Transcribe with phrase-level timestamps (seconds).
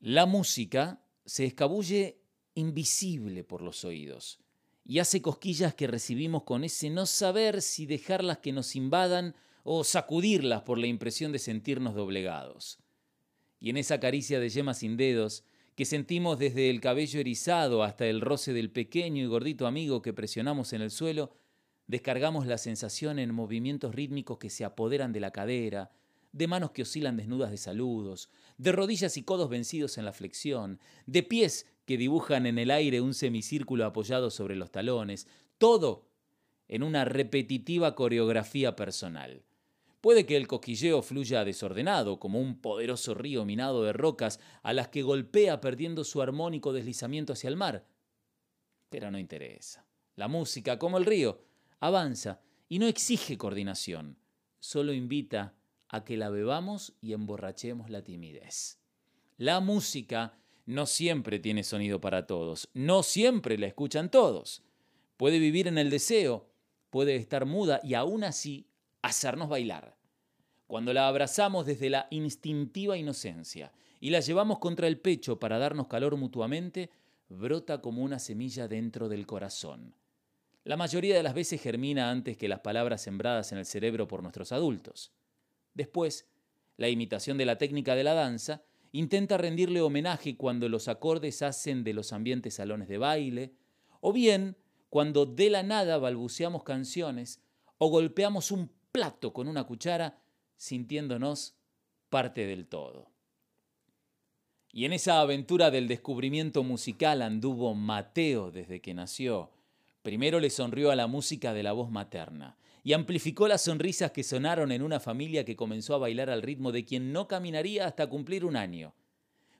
[0.00, 2.20] La música se escabulle
[2.54, 4.38] invisible por los oídos
[4.84, 9.34] y hace cosquillas que recibimos con ese no saber si dejarlas que nos invadan
[9.64, 12.78] o sacudirlas por la impresión de sentirnos doblegados.
[13.58, 18.06] Y en esa caricia de yemas sin dedos, que sentimos desde el cabello erizado hasta
[18.06, 21.32] el roce del pequeño y gordito amigo que presionamos en el suelo,
[21.88, 25.90] descargamos la sensación en movimientos rítmicos que se apoderan de la cadera,
[26.38, 30.78] de manos que oscilan desnudas de saludos, de rodillas y codos vencidos en la flexión,
[31.04, 35.26] de pies que dibujan en el aire un semicírculo apoyado sobre los talones,
[35.58, 36.06] todo
[36.68, 39.42] en una repetitiva coreografía personal.
[40.00, 44.88] Puede que el cosquilleo fluya desordenado, como un poderoso río minado de rocas a las
[44.88, 47.84] que golpea perdiendo su armónico deslizamiento hacia el mar.
[48.90, 49.88] Pero no interesa.
[50.14, 51.42] La música, como el río,
[51.80, 54.18] avanza y no exige coordinación,
[54.60, 55.57] solo invita
[55.88, 58.78] a que la bebamos y emborrachemos la timidez.
[59.36, 64.62] La música no siempre tiene sonido para todos, no siempre la escuchan todos.
[65.16, 66.50] Puede vivir en el deseo,
[66.90, 68.68] puede estar muda y aún así
[69.02, 69.96] hacernos bailar.
[70.66, 75.86] Cuando la abrazamos desde la instintiva inocencia y la llevamos contra el pecho para darnos
[75.86, 76.90] calor mutuamente,
[77.28, 79.94] brota como una semilla dentro del corazón.
[80.64, 84.22] La mayoría de las veces germina antes que las palabras sembradas en el cerebro por
[84.22, 85.12] nuestros adultos.
[85.78, 86.26] Después,
[86.76, 91.84] la imitación de la técnica de la danza intenta rendirle homenaje cuando los acordes hacen
[91.84, 93.52] de los ambientes salones de baile,
[94.00, 94.56] o bien
[94.90, 97.44] cuando de la nada balbuceamos canciones
[97.78, 100.18] o golpeamos un plato con una cuchara
[100.56, 101.54] sintiéndonos
[102.10, 103.12] parte del todo.
[104.72, 109.52] Y en esa aventura del descubrimiento musical anduvo Mateo desde que nació.
[110.02, 114.22] Primero le sonrió a la música de la voz materna y amplificó las sonrisas que
[114.22, 118.08] sonaron en una familia que comenzó a bailar al ritmo de quien no caminaría hasta
[118.08, 118.94] cumplir un año.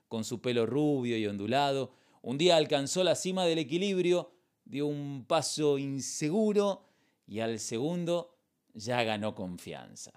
[0.07, 4.31] Con su pelo rubio y ondulado, un día alcanzó la cima del equilibrio,
[4.65, 6.85] dio un paso inseguro
[7.27, 8.35] y al segundo
[8.73, 10.11] ya ganó confianza.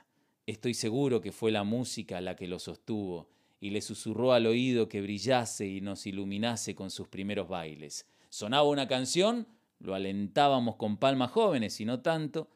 [0.46, 3.28] Estoy seguro que fue la música la que lo sostuvo
[3.60, 8.06] y le susurró al oído que brillase y nos iluminase con sus primeros bailes.
[8.28, 9.46] Sonaba una canción,
[9.78, 12.48] lo alentábamos con palmas jóvenes y no tanto,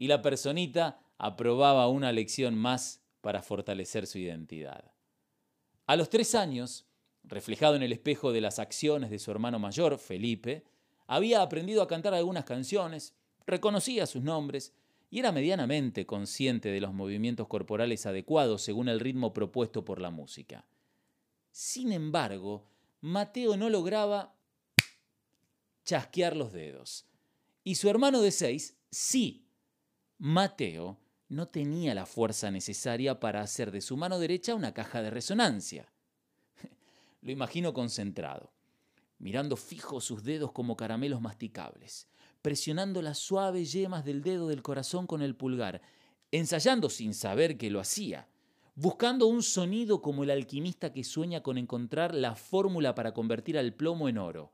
[0.00, 4.92] y la personita aprobaba una lección más para fortalecer su identidad.
[5.86, 6.86] A los tres años,
[7.22, 10.64] reflejado en el espejo de las acciones de su hermano mayor, Felipe,
[11.06, 13.14] había aprendido a cantar algunas canciones,
[13.46, 14.72] reconocía sus nombres
[15.10, 20.10] y era medianamente consciente de los movimientos corporales adecuados según el ritmo propuesto por la
[20.10, 20.64] música.
[21.50, 22.64] Sin embargo,
[23.02, 24.34] Mateo no lograba
[25.84, 27.04] chasquear los dedos.
[27.64, 29.44] Y su hermano de seis, sí.
[30.22, 30.98] Mateo
[31.30, 35.90] no tenía la fuerza necesaria para hacer de su mano derecha una caja de resonancia.
[37.22, 38.52] Lo imagino concentrado,
[39.18, 42.06] mirando fijo sus dedos como caramelos masticables,
[42.42, 45.80] presionando las suaves yemas del dedo del corazón con el pulgar,
[46.30, 48.28] ensayando sin saber que lo hacía,
[48.74, 53.72] buscando un sonido como el alquimista que sueña con encontrar la fórmula para convertir al
[53.72, 54.52] plomo en oro.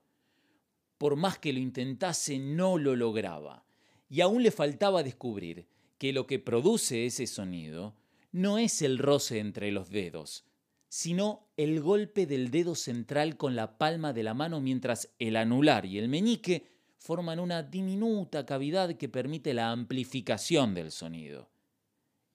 [0.96, 3.65] Por más que lo intentase, no lo lograba,
[4.08, 5.66] y aún le faltaba descubrir
[5.98, 7.94] que lo que produce ese sonido
[8.32, 10.44] no es el roce entre los dedos,
[10.88, 15.86] sino el golpe del dedo central con la palma de la mano mientras el anular
[15.86, 16.66] y el meñique
[16.98, 21.48] forman una diminuta cavidad que permite la amplificación del sonido.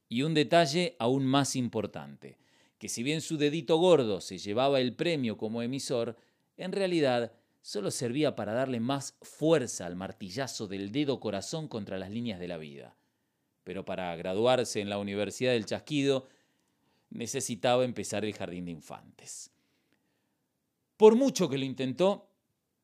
[0.09, 2.37] Y un detalle aún más importante,
[2.77, 6.17] que si bien su dedito gordo se llevaba el premio como emisor,
[6.57, 7.31] en realidad
[7.61, 12.47] solo servía para darle más fuerza al martillazo del dedo corazón contra las líneas de
[12.47, 12.97] la vida.
[13.63, 16.27] Pero para graduarse en la Universidad del Chasquido
[17.09, 19.51] necesitaba empezar el jardín de infantes.
[20.97, 22.29] Por mucho que lo intentó,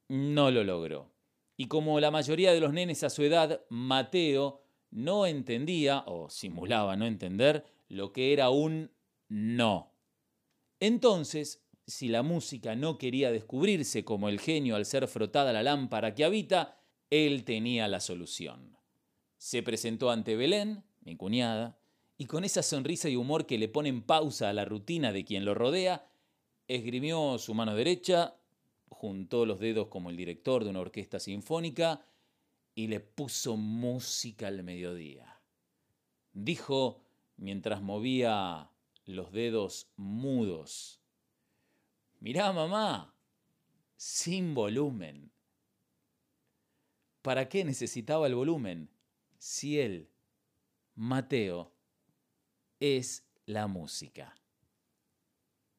[0.07, 1.11] no lo logró.
[1.55, 4.61] Y como la mayoría de los nenes a su edad, Mateo
[4.91, 8.91] no entendía, o simulaba no entender, lo que era un
[9.27, 9.93] no.
[10.79, 16.13] Entonces, si la música no quería descubrirse como el genio al ser frotada la lámpara
[16.13, 16.77] que habita,
[17.09, 18.77] él tenía la solución.
[19.37, 21.79] Se presentó ante Belén, mi cuñada,
[22.17, 25.45] y con esa sonrisa y humor que le ponen pausa a la rutina de quien
[25.45, 26.09] lo rodea,
[26.67, 28.35] esgrimió su mano derecha,
[28.89, 32.05] juntó los dedos como el director de una orquesta sinfónica
[32.75, 35.39] y le puso música al mediodía.
[36.33, 37.01] Dijo
[37.37, 38.71] mientras movía
[39.05, 40.99] los dedos mudos,
[42.19, 43.13] mirá mamá,
[43.95, 45.31] sin volumen.
[47.21, 48.89] ¿Para qué necesitaba el volumen?
[49.37, 50.09] Si él,
[50.95, 51.73] Mateo,
[52.79, 54.35] es la música.